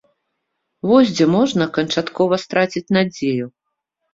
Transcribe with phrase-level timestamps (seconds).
[0.91, 3.45] Вось дзе можна канчаткова страціць надзею!